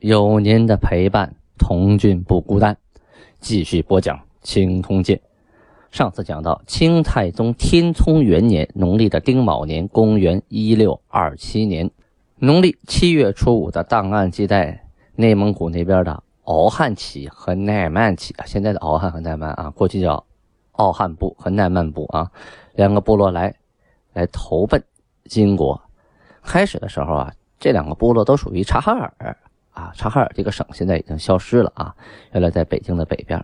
[0.00, 2.74] 有您的陪伴，童俊不孤单。
[3.38, 5.18] 继续播讲《清通鉴》。
[5.90, 11.90] 上次讲到清太宗天聪元年，农历的丁卯年，公元一六二七年，
[12.36, 14.86] 农历七月初五的档案记载，
[15.16, 20.24] 内蒙古那边的敖汉旗和奈曼旗啊，现在的敖汉和奈曼啊，过去叫
[20.72, 22.30] 敖汉部和奈曼部啊，
[22.74, 23.54] 两个部落来
[24.14, 24.82] 来投奔
[25.26, 25.78] 金国。
[26.42, 29.36] 开始的时候啊，这两个部落都属于察哈尔。
[29.80, 31.94] 啊，察哈尔这个省现在已经消失了啊！
[32.32, 33.42] 原来在北京的北边，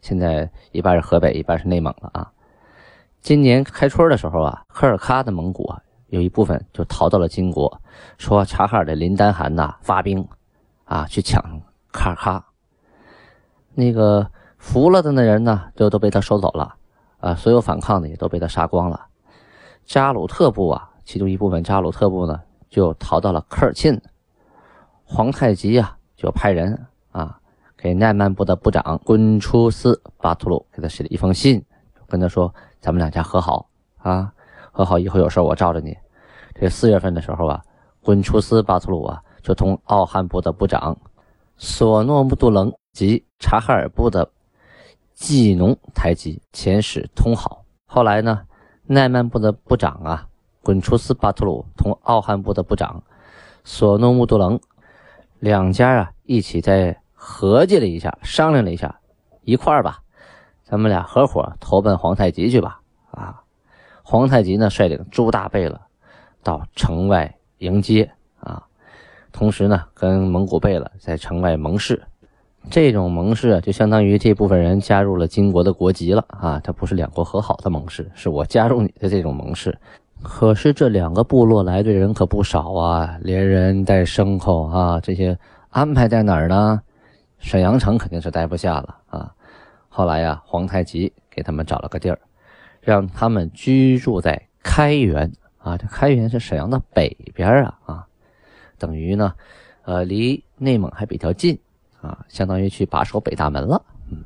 [0.00, 2.32] 现在一半是河北，一半是内蒙了啊。
[3.20, 7.80] 今年开春的时候啊，科尔喀的蒙古啊，有一部分就逃到了金国，
[8.18, 10.26] 说察哈尔的林丹汗呐发兵
[10.84, 11.40] 啊去抢
[11.92, 12.42] 喀尔喀，
[13.72, 14.28] 那个
[14.58, 16.74] 服了的那人呢，就都被他收走了
[17.20, 19.06] 啊，所有反抗的也都被他杀光了。
[19.84, 24.02] 扎鲁特部啊，其中一部分扎鲁特部呢，就逃到了科尔沁。
[25.08, 27.38] 皇太极呀，就派人啊，
[27.76, 31.64] 给奈曼部的部长滚出斯巴图鲁给他写了一封信，
[32.08, 33.68] 跟他说：“咱们两家和好
[33.98, 34.32] 啊，
[34.72, 35.96] 和好以后有事我罩着你。”
[36.58, 37.62] 这四月份的时候啊，
[38.02, 40.98] 滚出斯巴图鲁啊，就同奥汉部的部长
[41.56, 44.28] 索诺木杜棱及察哈尔部的
[45.14, 47.64] 季农台吉遣使通好。
[47.86, 48.42] 后来呢，
[48.82, 50.26] 奈曼部的部长啊，
[50.64, 53.04] 滚出斯巴图鲁同奥汉部的部长
[53.62, 54.58] 索诺木杜棱。
[55.38, 59.00] 两家啊一起在合计了一下，商量了一下，
[59.42, 60.00] 一块儿吧，
[60.64, 62.80] 咱们俩合伙投奔皇太极去吧。
[63.10, 63.42] 啊，
[64.02, 65.80] 皇太极呢率领朱大贝勒
[66.42, 68.10] 到城外迎接
[68.40, 68.62] 啊，
[69.32, 72.02] 同时呢跟蒙古贝勒在城外盟誓。
[72.68, 79.78] 这种盟誓就相当于这部分人加入了金国的国籍了啊，它不是两国和好的盟誓，是我加入你的这种盟誓。
[80.22, 85.38] 可是这两个部落来的人可不少啊，连人带牲口啊，这些
[85.70, 86.80] 安排在哪儿呢？
[87.38, 89.32] 沈阳城肯定是待不下了啊。
[89.88, 92.18] 后来呀，皇太极给他们找了个地儿，
[92.80, 95.76] 让他们居住在开原啊。
[95.76, 98.06] 这开原是沈阳的北边啊啊，
[98.78, 99.32] 等于呢，
[99.84, 101.56] 呃，离内蒙还比较近
[102.00, 103.80] 啊，相当于去把守北大门了。
[104.10, 104.24] 嗯，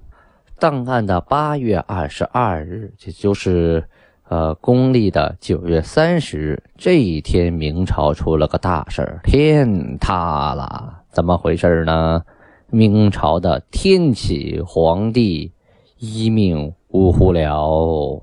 [0.59, 3.84] 档案的八月二十二日，这就是。
[4.31, 11.03] 呃，公历的九月三十日这一天，明朝出了个大事儿，天塌了。
[11.11, 12.23] 怎么回事呢？
[12.69, 15.51] 明朝的天启皇帝
[15.99, 18.23] 一命呜呼了。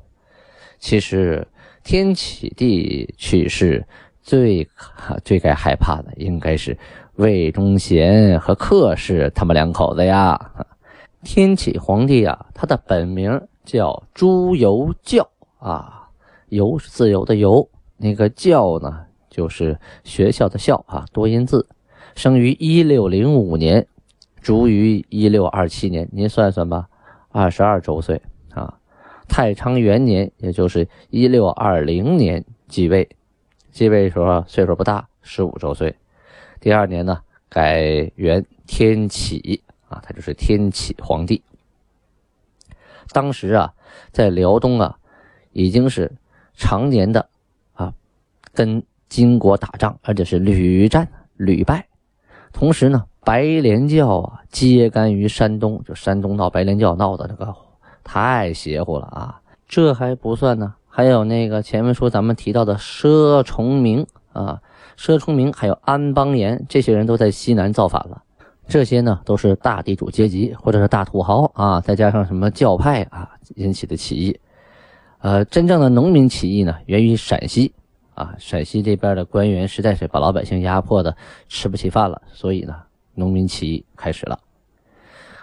[0.80, 1.46] 其实，
[1.84, 3.86] 天启帝去世，
[4.22, 4.66] 最
[5.26, 6.78] 最该害怕的应该是
[7.16, 10.40] 魏忠贤和克氏他们两口子呀。
[11.22, 15.28] 天启皇帝啊，他的本名叫朱由校
[15.60, 16.10] 啊。
[16.50, 21.68] 由是自由的由，那个教呢，就是学校的校啊，多音字。
[22.16, 23.86] 生于一六零五年，
[24.42, 26.08] 卒于一六二七年。
[26.12, 26.88] 您算算吧，
[27.30, 28.22] 二十二周岁
[28.54, 28.80] 啊。
[29.28, 33.10] 太昌元年，也就是一六二零年继位，
[33.72, 35.96] 继位的时候岁数不大，十五周岁。
[36.62, 37.20] 第二年呢，
[37.50, 41.44] 改元天启啊，他就是天启皇帝。
[43.12, 43.74] 当时啊，
[44.12, 44.98] 在辽东啊，
[45.58, 46.12] 已经是。
[46.60, 47.24] 常年的
[47.74, 47.94] 啊，
[48.52, 51.86] 跟金国打仗，而且是屡战屡败。
[52.52, 57.56] 同时呢，白莲教啊，揭竿于山东，就山东闹白莲教闹的那个
[58.04, 59.40] 太邪乎了啊！
[59.68, 64.60] 这还不算呢，还有那个前面说咱们提到的佘崇明啊，
[64.98, 68.24] 佘崇明还有安邦彦这些人都在西南造反了。
[68.68, 74.40] 这些呢，都是大地主阶级或者是大土豪啊，再加上什么教派啊引起的起义。
[75.28, 77.74] 呃，真正的农民起义呢，源于陕西
[78.14, 78.34] 啊。
[78.40, 81.18] 陕西这边的官员实在是把老百姓压迫的
[81.50, 82.84] 吃不起饭了，所以呢，
[83.14, 84.40] 农民起义开始了。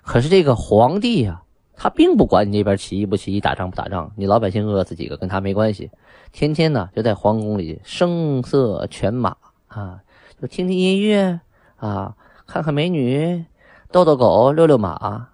[0.00, 1.42] 可是这个皇帝呀，
[1.76, 5.90] 他并不管你那边起义不起义，打仗不打仗，你老百姓饿死几个跟他没关系。
[6.32, 9.36] 天天呢就在皇宫里声色犬马
[9.66, 10.00] 啊，
[10.40, 11.40] 就听听音乐
[11.76, 12.16] 啊，
[12.46, 13.44] 看看美女，
[13.92, 15.30] 逗逗狗，遛遛马啊。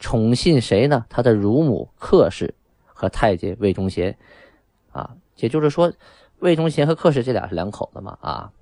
[0.00, 1.06] 宠信谁呢？
[1.08, 2.56] 他的乳母克氏。
[3.02, 4.16] 和太监魏忠贤，
[4.92, 5.92] 啊，也就是说，
[6.38, 8.52] 魏忠贤和克氏这俩是两口子嘛，啊，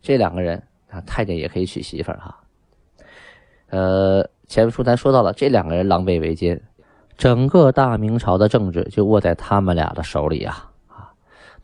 [0.00, 2.38] 这两个人啊，太监也可以娶媳妇儿哈。
[3.70, 6.62] 呃，前面书咱说到了，这两个人狼狈为奸，
[7.16, 11.10] 整个大明朝的政治就握在他们俩的手里啊啊！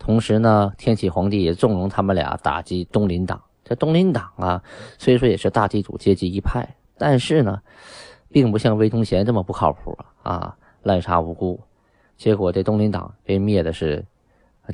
[0.01, 3.41] 同时呢，天启皇帝也纵容他们俩打击东林党。
[3.63, 4.61] 这东林党啊，
[4.99, 7.63] 虽说也是大地主阶级一派，但是呢，
[8.29, 11.61] 并不像魏忠贤这么不靠谱啊，滥杀无辜。
[12.17, 14.05] 结果这东林党被灭的是，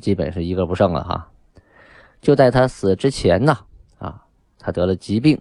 [0.01, 1.29] 基本是一个不剩了哈。
[2.21, 3.57] 就在他死之前呢，
[3.99, 4.25] 啊，
[4.59, 5.41] 他得了疾病。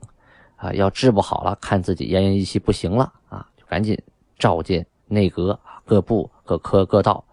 [0.61, 3.97] 啊，要治不好了，看自己奄奄一息不行了啊，就赶紧
[4.37, 7.23] 召见内阁，各部各科各道，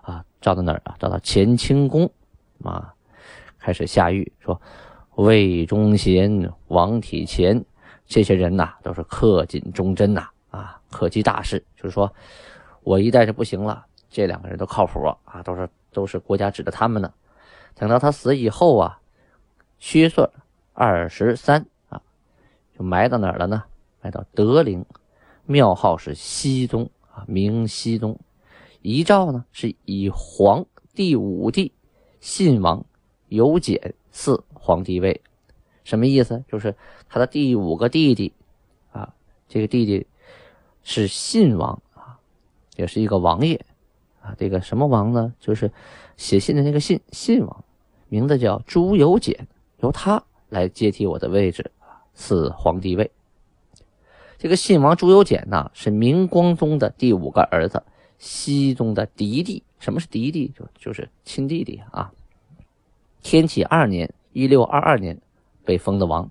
[0.00, 0.96] 啊，召到哪儿啊？
[0.98, 2.10] 召到乾清宫，
[2.64, 2.94] 啊，
[3.58, 4.58] 开始下谕说，
[5.16, 7.62] 魏忠贤、王体乾
[8.06, 12.10] 这些人呐，都是恪尽忠贞呐，啊，可记大事，就是说
[12.82, 17.12] 我一旦是不行了，这两个人都靠谱啊，都是都是国家指着他们呢。
[17.74, 19.00] 等到他死以后啊，
[19.78, 20.28] 虚岁
[20.74, 22.02] 二十三啊，
[22.76, 22.84] 就。
[22.84, 23.62] 埋到哪儿了呢？
[24.02, 24.84] 埋到德陵，
[25.44, 28.18] 庙号是熙宗啊，明熙宗。
[28.82, 30.64] 遗诏呢是以皇
[30.94, 31.72] 第五帝
[32.20, 32.84] 信王
[33.28, 35.20] 由简嗣皇帝位，
[35.84, 36.42] 什么意思？
[36.48, 36.74] 就是
[37.08, 38.32] 他的第五个弟弟
[38.92, 39.14] 啊，
[39.46, 40.06] 这个弟弟
[40.82, 42.18] 是信王啊，
[42.76, 43.64] 也是一个王爷
[44.20, 44.34] 啊。
[44.38, 45.32] 这个什么王呢？
[45.40, 45.70] 就是
[46.16, 47.64] 写信的那个信信王，
[48.08, 51.70] 名字叫朱由检，由他来接替我的位置。
[52.12, 53.10] 赐皇帝位。
[54.36, 57.82] 这个信王朱由检呢，是明光宗的第五个儿子，
[58.18, 59.62] 熹宗的嫡弟。
[59.78, 60.52] 什么是嫡弟？
[60.54, 62.12] 就就是亲弟弟啊。
[63.22, 65.18] 天启二年（一六二二年）
[65.64, 66.30] 被封的王，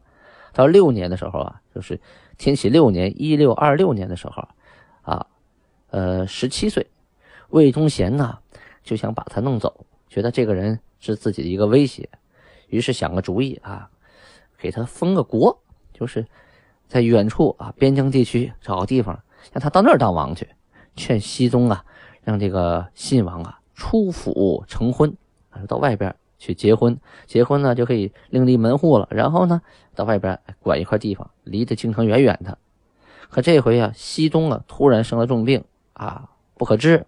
[0.53, 2.00] 到六年的时候啊，就是
[2.38, 4.47] 天启六年（一六二六年）的时候
[5.01, 5.25] 啊，
[5.89, 6.85] 呃，十七岁，
[7.49, 8.37] 魏忠贤呢
[8.83, 12.09] 就想把他弄走，觉得这个人是自己的一个威胁，
[12.67, 13.89] 于是想个主意啊，
[14.57, 15.59] 给他封个国。
[15.91, 16.25] 就是
[16.87, 20.47] 在远处啊，边疆地区找个地方，让他到那儿当王去。
[20.95, 21.83] 劝熹宗啊，
[22.23, 25.13] 让这个信王啊出府成婚，
[25.67, 26.97] 到外边去结婚。
[27.25, 29.09] 结婚呢就可以另立门户了。
[29.11, 29.61] 然后呢，
[29.93, 32.57] 到外边管一块地方，离得京城远远的。
[33.29, 37.05] 可这回啊，熹宗啊突然生了重病啊，不可治。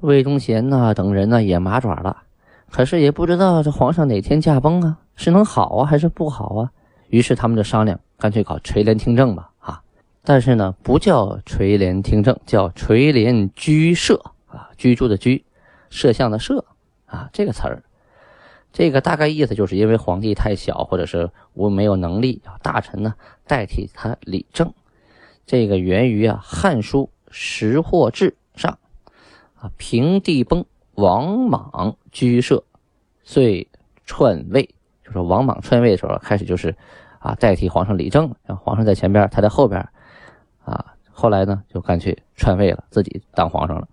[0.00, 2.22] 魏忠贤呐等人呢也麻爪了，
[2.70, 6.70] 可是也不知道这皇上哪天驾崩啊，是能好啊还是不好啊？
[7.08, 7.98] 于是他们就商量。
[8.20, 9.80] 干脆搞垂帘听政吧，啊！
[10.24, 15.44] 但是呢，不叫垂帘听政，叫垂帘居摄啊，居住的居，
[15.88, 16.64] 摄像的摄
[17.06, 17.84] 啊，这个词儿，
[18.72, 23.14] 这个大概意思就是因为皇帝太小，或者是无没有能力，大臣呢
[23.46, 24.74] 代替他理政。
[25.46, 28.80] 这个源于啊《汉书·识货志》上
[29.60, 30.64] 啊，平地崩，
[30.94, 32.64] 王莽居摄，
[33.22, 33.68] 遂
[34.06, 34.74] 篡位，
[35.04, 36.76] 就说王莽篡位的时候开始就是。
[37.20, 39.88] 啊，代替皇上理政，让皇上在前边，他在后边，
[40.64, 43.88] 啊，后来呢就干脆篡位了，自己当皇上了。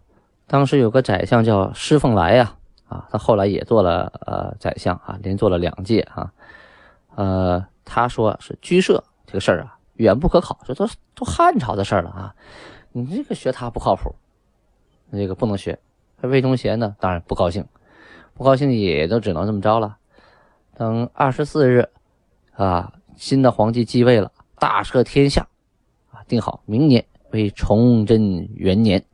[0.45, 2.55] 当时有个宰相叫施凤来呀，
[2.87, 6.31] 啊，他后来也做了呃宰相啊，连做了两届啊，
[7.15, 12.35] 呃，他说是居舍这个事儿啊，远不可考，这都都汉朝的事儿了啊，
[12.91, 14.13] 你这个学他不靠谱，
[15.15, 15.79] 这个不能学。
[16.21, 17.65] 魏忠贤呢，当然不高兴，
[18.33, 19.97] 不高兴也都只能这么着了。
[20.75, 21.89] 等二十四日，
[22.53, 22.93] 啊。
[23.17, 24.29] 新的皇帝继位了，
[24.59, 25.47] 大赦天下，
[26.11, 29.05] 啊，定好明年为崇祯元年。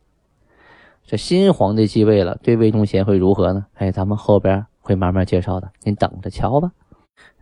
[1.05, 3.67] 这新皇帝继位了，对魏忠贤会如何呢？
[3.75, 6.71] 哎，咱们后边会慢慢介绍的，您等着瞧吧。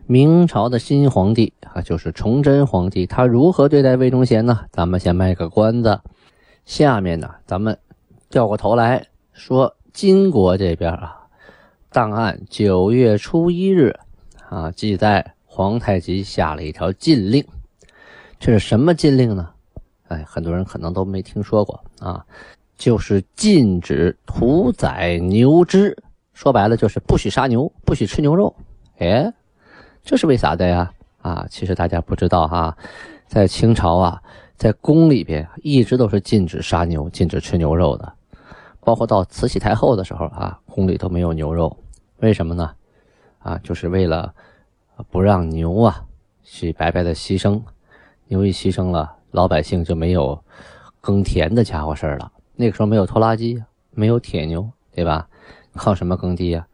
[0.04, 4.66] 明朝的新皇帝啊，就是崇祯皇帝，他如何对待魏忠贤呢？
[4.70, 6.02] 咱们先卖个关子。
[6.66, 7.78] 下面呢，咱们
[8.30, 11.26] 掉过头来说金国这边啊，
[11.90, 13.94] 档案九月初一日
[14.48, 15.34] 啊，记载。
[15.52, 17.44] 皇太极下了一条禁令，
[18.38, 19.50] 这是什么禁令呢？
[20.06, 22.24] 哎，很多人可能都没听说过啊，
[22.78, 26.00] 就是禁止屠宰牛只，
[26.32, 28.54] 说白了就是不许杀牛，不许吃牛肉。
[28.98, 29.34] 哎，
[30.04, 30.92] 这是为啥的呀？
[31.20, 32.76] 啊，其实大家不知道哈，
[33.26, 34.22] 在清朝啊，
[34.56, 38.14] 在宫里边一直都是禁止杀牛、禁止吃牛肉的，
[38.90, 41.76] 包括到慈禧太后的时候啊，宫里都没有牛肉。
[42.16, 42.74] 为什么呢？
[43.38, 44.34] 啊，就是为了。
[45.10, 46.04] 不让牛啊
[46.42, 47.62] 去白白的牺牲，
[48.26, 50.38] 牛一牺牲了，老百姓就没有
[51.00, 52.32] 耕田的家伙事了。
[52.56, 55.28] 那个时候没有拖拉机，没有铁牛，对吧？
[55.74, 56.66] 靠什么耕地呀？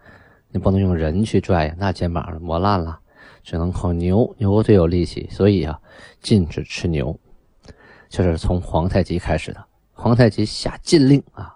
[0.48, 2.98] 你不能用人去拽呀，那肩膀磨烂了，
[3.44, 5.78] 只能靠牛，牛最有力气，所以啊，
[6.20, 7.16] 禁止吃牛。
[8.08, 11.55] 这是从皇太极开始的，皇太极下禁令啊。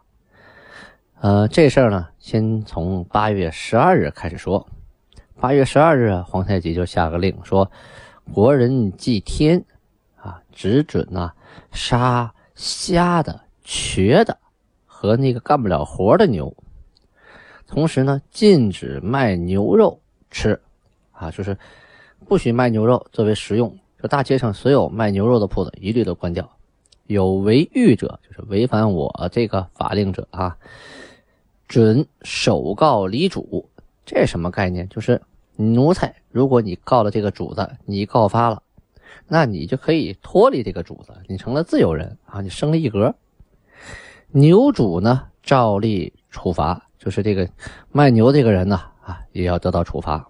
[1.23, 4.67] 呃，这事儿呢，先从八月十二日开始说。
[5.39, 7.71] 八月十二日，皇太极就下个令说
[8.33, 9.62] ：“国人祭天，
[10.17, 11.31] 啊，只准呢
[11.73, 14.39] 杀瞎的、瘸的
[14.87, 16.57] 和那个干不了活的牛。
[17.67, 20.00] 同时呢，禁止卖牛肉
[20.31, 20.59] 吃，
[21.12, 21.55] 啊，就是
[22.27, 23.79] 不许卖牛肉作为食用。
[24.03, 26.50] 就大街上所有卖牛肉的铺子一律都关掉。
[27.05, 30.57] 有违狱者，就是违反我这个法令者啊，
[31.71, 33.71] 准首告离主。
[34.05, 34.89] 这什么概念？
[34.89, 35.23] 就是
[35.55, 38.61] 奴才，如果你告了这个主子，你告发了，
[39.29, 43.15] 那你就可以脱离这个主子，你成了自由人啊，你升了一格。
[44.33, 47.49] 牛主呢，照例处罚，就是这个
[47.93, 50.29] 卖牛这个人呢，啊，也要得到处罚。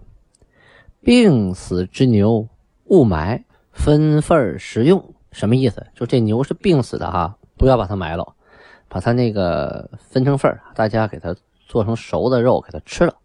[1.01, 2.47] 病死之牛
[2.85, 3.43] 勿埋。
[3.73, 5.87] 分份食用什么意思？
[5.95, 8.35] 就这牛是病死的哈，不要把它埋了，
[8.93, 11.33] 把它那个分成份大家给它
[11.65, 13.15] 做成熟的肉给它吃了。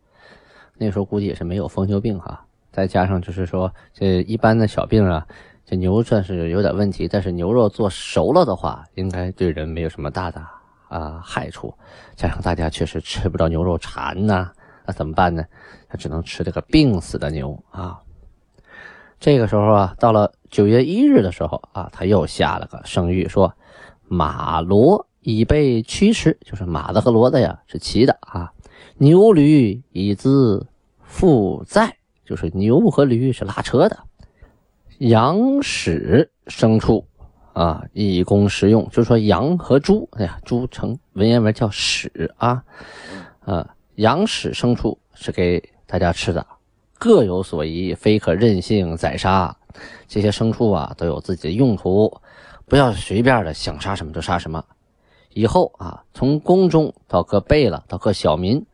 [0.78, 5.26] 那时候估计也是没有疯牛病哈，再加上就是说这一般的小病啊，
[5.64, 10.40] 这牛算是有点问题，但是牛肉做熟了的话，应该对人没有什么大的
[10.86, 11.74] 啊害处。
[12.14, 14.52] 加上大家确实吃不着牛肉馋呐，
[14.86, 15.44] 那怎么办呢？
[15.88, 17.98] 他只能吃这个病死的牛啊。
[19.18, 23.52] 这个时候啊，到了九月一日的时候啊，他又下了个圣谕，说
[24.04, 28.52] 马骡已被驱驰，就是马子和骡子呀是骑的啊，
[28.96, 30.64] 牛驴以资
[31.02, 33.98] 负载，就是牛和驴是拉车的，
[34.98, 37.04] 羊屎牲畜
[37.54, 42.62] 啊，以供食用，就是说羊和猪，哎呀，猪成文言文叫屎啊，
[43.40, 46.46] 啊，羊屎牲畜是给大家吃的。
[47.00, 49.56] 各有所宜，非可任性宰杀。
[50.06, 52.16] 这些牲畜啊，都有自己的用途，
[52.66, 54.64] 不要随便的想杀什么就杀什么。
[55.36, 58.64] 以后啊，从宫中到各贝勒，到各小民，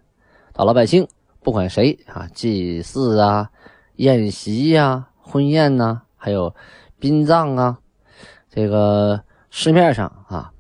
[0.53, 1.09] 到老百姓，
[1.43, 3.51] 不管谁啊，祭祀啊、
[3.97, 6.55] 宴席呀、婚宴呐，还有
[7.01, 7.81] 殡葬啊，
[8.49, 10.53] 这个市面上啊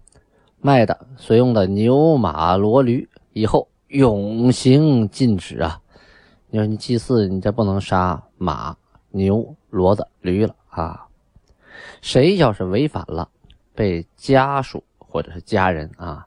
[0.60, 5.80] 卖的所用的牛马骡驴，以后永行禁止啊。
[6.50, 8.76] 你说你祭祀，你这不能杀马、
[9.12, 11.06] 牛、骡子、驴了啊！
[12.00, 13.28] 谁要是违反了，
[13.72, 14.82] 被家属
[15.12, 16.26] 或者是家人啊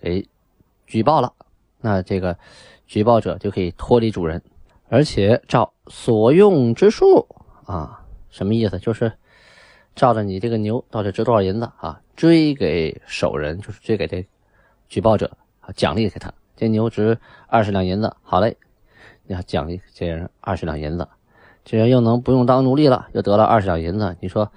[0.00, 0.26] 给
[0.86, 1.34] 举报了，
[1.82, 2.38] 那这个
[2.86, 4.42] 举报者就可以脱离主人，
[4.88, 7.26] 而且照所用之数
[7.66, 8.78] 啊，什么意思？
[8.78, 9.12] 就是
[9.94, 14.26] 照着你这个牛到底值多少银子啊，追给守人，就是追给这
[14.88, 16.32] 举报者啊，奖励给他。
[16.56, 18.56] 这牛值二十两银子，好嘞。
[19.26, 21.06] 要奖励这人二十两银子，
[21.64, 24.16] 这人又能不用当奴隶了，又得了二十两银子。
[24.20, 24.50] 你说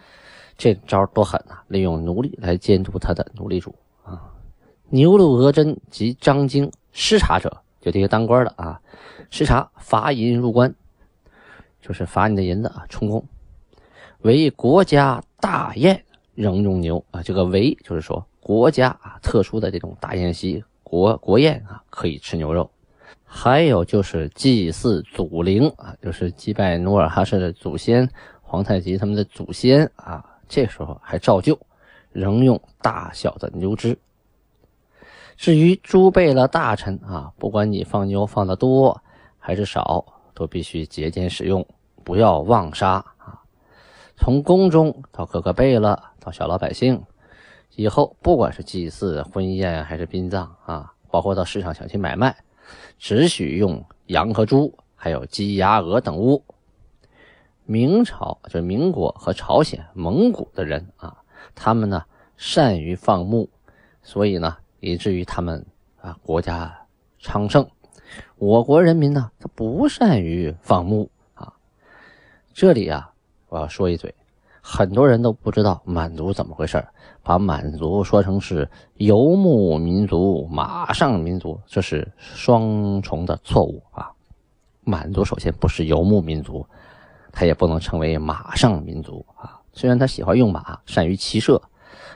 [0.57, 1.57] 这招多狠呐！
[1.67, 4.31] 利用奴隶来监督他的奴隶主啊！
[4.89, 8.79] 牛鹿额真及张京失察者，就这些当官的啊，
[9.29, 10.73] 失察罚银入关，
[11.81, 13.23] 就是罚你的银子啊，充公。
[14.21, 22.69] 为国家大宴仍用牛啊，这个为就是说国家啊特殊的这种大宴席国国宴啊，可以吃牛肉。
[23.23, 28.09] 还有就是祭祀祖灵啊，就是祭拜努尔哈赤的祖先
[28.41, 31.59] 皇太极他们的祖先啊，这时候还照旧，
[32.11, 33.97] 仍用大小的牛脂。
[35.35, 39.01] 至于诸贝勒大臣啊，不管你放牛放的多
[39.37, 41.65] 还是少，都必须节俭使用，
[42.03, 43.41] 不要妄杀啊。
[44.15, 47.03] 从宫中到各个贝勒到小老百姓，
[47.75, 52.35] 以后不管是祭祀、婚宴还是殡葬啊，包括到市场想去买卖。
[52.97, 56.41] 只许用羊和猪，还有鸡、鸭、鹅等物。
[57.65, 61.17] 明朝就是民国和朝鲜、蒙古的人啊，
[61.55, 62.03] 他们呢
[62.37, 63.49] 善于放牧，
[64.03, 65.65] 所以呢以至于他们
[65.99, 66.85] 啊国家
[67.19, 67.67] 昌盛。
[68.37, 71.53] 我国人民呢他不善于放牧啊。
[72.53, 73.11] 这里啊
[73.49, 74.13] 我要说一嘴。
[74.67, 76.83] 很多人都不知道满族怎么回事
[77.21, 84.11] 把满族说成是游牧民族、马上民族，这是双重的错误啊！
[84.81, 86.65] 满族首先不是游牧民族，
[87.35, 89.59] 他也不能成为马上民族啊。
[89.73, 91.61] 虽然他喜欢用马，善于骑射，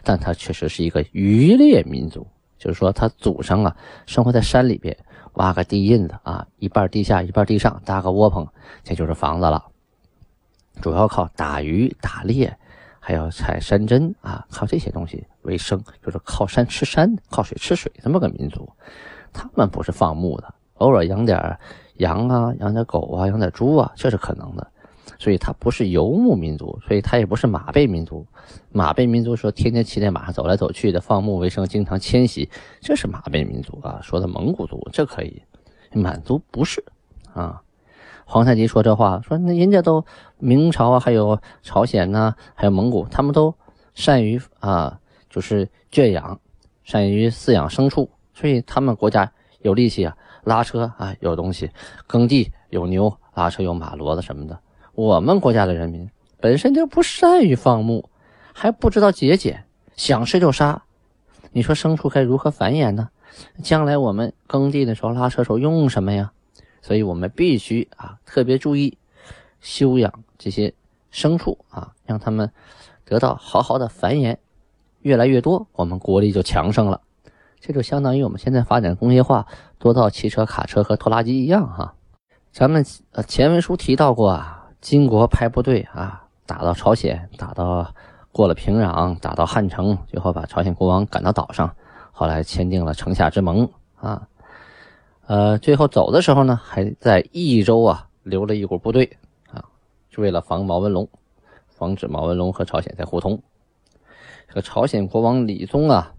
[0.02, 2.26] 但他确实是一个渔猎民族，
[2.58, 4.98] 就是说他祖上啊生活在山里边，
[5.34, 8.48] 挖个地印子啊，一半地下一半地上，搭个窝棚，
[8.82, 9.66] 这就是房子了。
[10.82, 12.58] 主要靠打鱼、打猎，
[13.02, 18.72] 还要采山珍啊，靠这些东西为生，就是靠山吃山、靠水吃水这么个民族。
[19.34, 21.60] 他们不是放牧的，偶尔养点
[21.98, 24.66] 羊啊，养点狗啊，养点猪啊，这是可能的。
[25.20, 28.26] 所以他不是游牧民族，所以他也不是马背民族。
[28.72, 32.50] 马背民族说天天骑在马上走来走去的，放牧为生，经常迁徙，
[32.80, 34.00] 这是马背民族啊。
[34.02, 35.42] 说的蒙古族这可以，
[35.92, 36.84] 满族不是
[37.34, 37.62] 啊。
[38.26, 40.06] 皇太极说这话，说那人家都
[40.38, 43.54] 明朝啊，还有朝鲜呐，还有蒙古，他们都
[43.94, 45.00] 善于啊，
[45.30, 46.40] 就是圈养，
[46.84, 49.30] 善于饲养牲畜，所以他们国家
[49.62, 51.70] 有力气啊，拉车啊有东西，
[52.08, 54.58] 耕地有牛，拉车有马骡子什么的。
[55.00, 56.10] 我们国家的人民
[56.42, 58.10] 本身就不善于放牧，
[58.52, 59.64] 还不知道节俭，
[59.96, 60.84] 想吃就杀。
[61.54, 63.08] 你说牲畜该如何繁衍呢？
[63.64, 66.34] 将来我们耕地的时候拉车时候用什么呀？
[66.82, 68.98] 所以我们必须啊特别注意
[69.62, 70.74] 修养这些
[71.14, 72.52] 牲畜啊，让他们。
[73.06, 74.38] 得到好好的繁衍，
[75.02, 77.02] 越来越多，我们国力就强盛了。
[77.60, 79.48] 这就相当于我们现在发展工业化，
[79.80, 81.96] 多到汽车、卡车和拖拉机一样哈。
[82.52, 87.94] 咱们呃前文书提到过啊，金国派部队啊打到朝鲜，打到
[88.32, 91.76] 过了平壤，打到汉城，最后把朝鲜国王赶到岛上，
[92.12, 94.28] 后来签订了城下之盟啊。
[95.28, 99.18] 呃，最后走的时候呢，还在益州啊留了一股部队
[99.52, 99.66] 啊，
[100.10, 101.08] 就为了防毛文龙。
[101.68, 103.42] 防止毛文龙和朝鲜再互通。
[104.50, 106.14] 这个朝鲜国王李宗啊，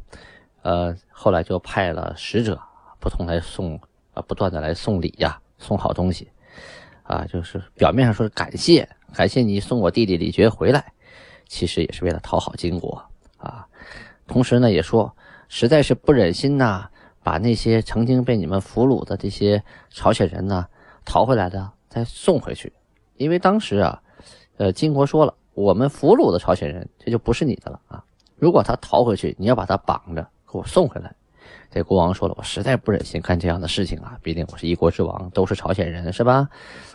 [0.63, 2.59] 呃，后来就派了使者，
[2.99, 3.79] 不同来送
[4.15, 6.31] 啊，不断的来送礼呀，送好东西，
[7.11, 10.93] 啊，就是表面上说感谢，感谢你送我弟弟李觉回来，
[11.49, 13.03] 其实也是为了讨好金国
[13.37, 13.67] 啊。
[14.29, 15.15] 同时呢，也说
[15.49, 16.89] 实在是不忍心呐，
[17.25, 20.67] 把那些曾经被你们俘虏的这些朝鲜人呢，
[21.05, 22.73] 逃回来的再送回去，
[23.17, 24.01] 因为当时啊，
[24.59, 25.35] 呃，金国说了。
[25.53, 28.03] 我们俘虏的朝鲜人，这就不是你的了啊！
[28.37, 31.15] 如果他逃回去，你要把他绑着给我送回来。
[31.71, 34.19] 这国王说了，我实在不忍心干这样的事情啊！
[34.23, 36.49] 毕竟我是一国之王，都是朝鲜人，是吧？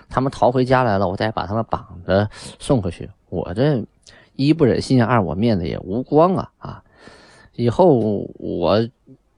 [0.10, 2.30] 他们逃回家来了，我再把他们绑着
[2.60, 3.84] 送回去，我这
[4.34, 6.52] 一不忍心，二我面子也无光啊！
[6.58, 6.84] 啊，
[7.54, 8.86] 以后我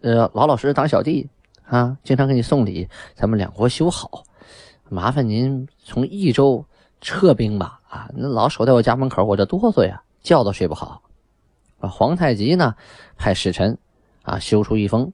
[0.01, 1.29] 呃老老实实当小弟
[1.65, 4.23] 啊，经常给你送礼，咱们两国修好。
[4.89, 6.65] 麻烦您从益州
[6.99, 7.79] 撤兵吧。
[7.89, 11.03] 啊，那老守在我家门口，我这哆嗦呀，觉都睡不好。
[11.79, 12.75] 啊，皇太极呢，
[13.17, 13.77] 派使臣
[14.23, 15.13] 啊，修出一封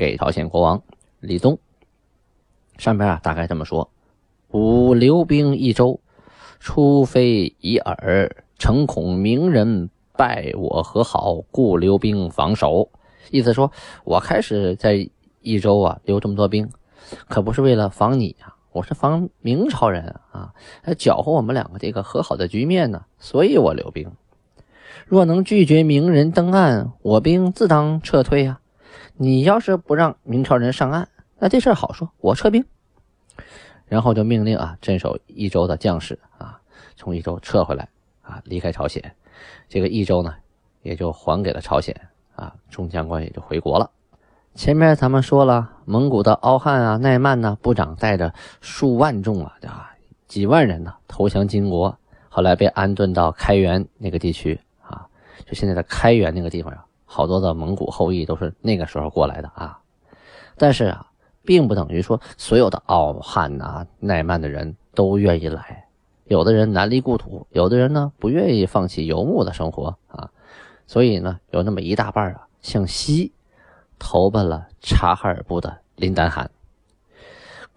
[0.00, 0.82] 给朝鲜国王
[1.20, 1.58] 李宗，
[2.78, 3.90] 上边啊大概这么说：
[4.50, 6.00] 吾留兵一周，
[6.58, 12.88] 出非以耳，诚恐明人败我和好，故留兵防守。
[13.30, 13.70] 意思说，
[14.04, 15.10] 我开始在
[15.42, 16.70] 益州啊留这么多兵，
[17.28, 18.56] 可不是为了防你啊。
[18.72, 24.10] 我是防明朝人啊，来搅和我们两个这个和好的局面呢，所以我留兵。
[25.04, 28.59] 若能拒绝明人登岸，我兵自当撤退呀。
[29.22, 31.06] 你要是不让明朝人上岸，
[31.38, 32.64] 那这事好说，我撤兵。
[33.84, 36.58] 然后就命令啊，镇守益州的将士啊，
[36.96, 37.86] 从益州撤回来
[38.22, 39.14] 啊，离开朝鲜。
[39.68, 40.34] 这个益州呢，
[40.80, 41.94] 也就还给了朝鲜
[42.34, 43.90] 啊，众将官也就回国了。
[44.54, 49.90] 前面咱们说了，蒙古的敖汉啊、奈曼呢，部长带着数万众啊，啊，
[50.28, 51.94] 几万人呢，投降金国，
[52.30, 55.06] 后来被安顿到开原那个地区啊，
[55.44, 59.80] 就现在的开原那个地方啊，好多的蒙古后裔都是那个时候过来的啊。
[60.56, 61.06] 但是啊，
[61.42, 65.88] 并不等于说所有的敖汉呐、奈曼的人都愿意来，
[66.26, 70.30] 有的人南离故土，有的人呢不愿意放弃游牧的生活啊，
[70.86, 73.32] 所以呢，有那么一大半啊向西。
[74.02, 76.50] 投奔了察哈尔部的林丹汗，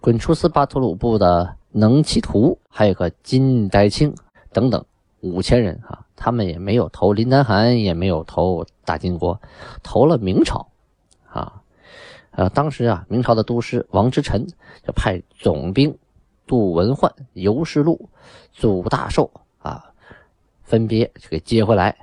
[0.00, 4.14] 滚出斯巴图鲁部的能其图，还有个金代清
[4.50, 4.82] 等等
[5.20, 9.40] 五千人啊，他们也没有投林丹汗，也没有投大金国，
[9.82, 10.68] 投了明朝
[11.28, 11.60] 啊。
[12.30, 14.44] 呃，当时啊，明朝的都师王之臣
[14.84, 15.96] 就派总兵
[16.46, 18.08] 杜文焕、尤世禄、
[18.52, 19.84] 祖大寿啊，
[20.62, 21.96] 分别给接回来，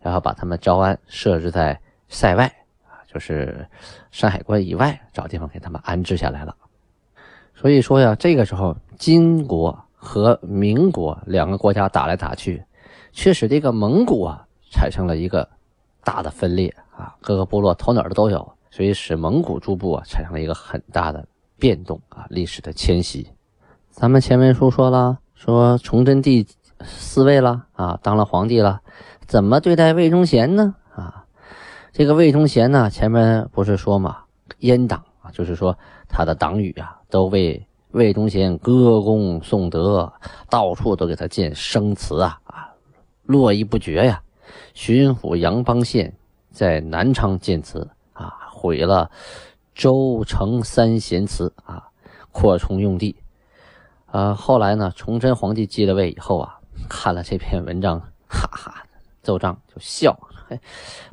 [0.00, 2.46] 然后把他们招安设置在塞外
[2.86, 3.02] 啊。
[3.12, 3.66] 就是
[4.10, 6.56] 山海关以外找地方给他们安置下来了。
[7.54, 12.64] 所以说呀，这个时候金国和明国两个国家打来打去，
[13.12, 15.48] 却使这个蒙古啊产生了一个
[16.02, 21.24] 大的分裂啊，各个部落头哪的都有，所以使蒙古诸部啊产生了一个很大的
[21.58, 23.28] 变动啊，历史的迁徙。
[23.90, 26.46] 咱们前文书说了，说崇祯帝
[26.82, 28.80] 四位了啊，当了皇帝了，
[29.26, 30.74] 怎么对待魏忠贤呢？
[30.94, 31.24] 啊
[31.92, 34.16] 这个魏忠贤呢，前面不是说嘛，
[34.60, 35.76] 阉党啊，就是说
[36.08, 40.10] 他的党羽啊，都为魏忠贤歌功颂德，
[40.48, 42.71] 到处都给他建生祠啊啊，
[43.32, 44.22] 络绎不绝呀。
[44.74, 46.14] 巡抚杨邦宪
[46.50, 49.10] 在南昌建祠啊，毁了
[49.74, 51.88] 周成三贤祠啊，
[52.30, 53.16] 扩充用地。
[54.06, 58.84] 呃，后来呢，崇祯皇帝继了位以后啊，看了这篇文章，哈哈，
[59.22, 60.14] 奏章就笑。
[60.48, 60.60] 嘿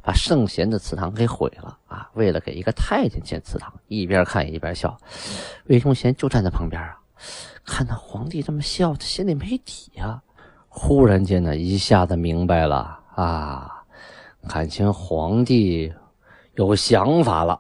[0.01, 2.10] 把圣贤的祠堂给毁了啊！
[2.13, 4.97] 为了给一个太监建祠堂，一边看一边笑。
[5.67, 6.99] 魏忠贤就站在旁边啊，
[7.63, 10.21] 看到皇帝这么笑，他心里没底呀。
[10.69, 13.84] 忽然间呢，一下子明白了啊，
[14.47, 15.91] 感情皇帝
[16.53, 17.60] 有想法了，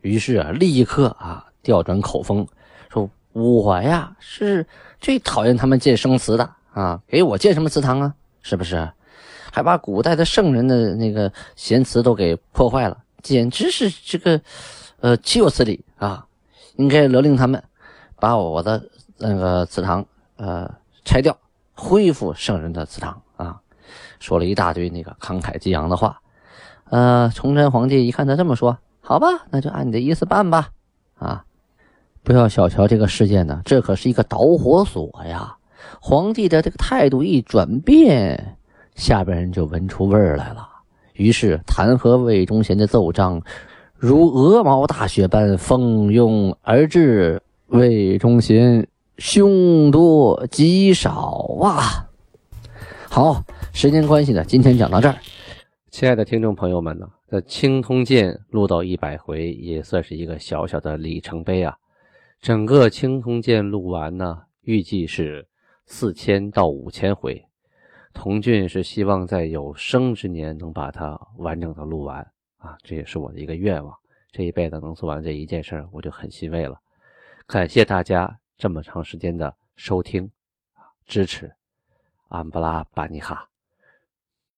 [0.00, 2.46] 于是啊，立刻啊调转口风，
[2.88, 4.66] 说我呀是
[5.00, 8.14] 最讨厌他们建生祠的啊，给我建什么祠堂啊？
[8.40, 8.88] 是不是？
[9.52, 14.40] 还把古代的圣人的那个贤祠都给破坏了，简直是这个，
[15.00, 16.26] 呃，岂有此理啊！
[16.76, 17.62] 应该勒令他们
[18.16, 18.82] 把我的
[19.16, 20.04] 那个祠堂
[20.36, 20.68] 呃
[21.04, 21.36] 拆掉，
[21.74, 23.60] 恢复圣人的祠堂啊！
[24.18, 26.20] 说了一大堆那个慷慨激昂的话。
[26.90, 30.70] 呃，崇祯皇帝一看他这么说，好吧，那就按你的意思办吧。
[31.18, 31.44] 啊，
[32.22, 35.56] 不要小瞧这个事件呢，这可是一个导火索呀！
[36.00, 38.56] 皇帝的这个态度一转变。
[38.94, 40.68] 下边人就闻出味儿来了，
[41.14, 43.42] 于是弹劾魏忠贤的奏章
[43.96, 47.42] 如鹅毛大雪般蜂拥而至。
[47.68, 48.86] 魏忠贤
[49.18, 52.10] 凶多吉少啊！
[53.08, 55.16] 好，时间关系呢，今天讲到这儿。
[55.90, 61.76] 亲爱的听众朋友们呢，这《青通剑》录到一百回，也算是一个小小的里程碑啊。
[62.40, 65.46] 整个《青通剑》录完呢，预计是
[65.86, 67.40] 四千到五千回。
[68.12, 72.18] 童俊是希望在有生之年能把它完整的录完
[72.58, 73.94] 啊，这也是我的一个愿望。
[74.32, 76.76] 这一辈子能做完这一件事儿，我就很欣慰了。
[77.46, 80.30] 感谢大家这么长时间的收听
[81.04, 81.54] 支持，
[82.28, 83.48] 安布拉巴尼哈。